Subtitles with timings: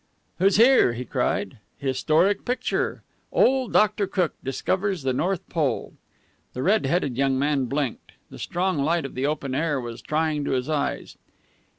[0.39, 1.59] "Who's here?" he cried.
[1.77, 3.03] "Historic picture.
[3.31, 4.07] 'Old Dr.
[4.07, 5.93] Cook discovers the North Pole.'"
[6.53, 8.13] The red headed young man blinked.
[8.31, 11.17] The strong light of the open air was trying to his eyes.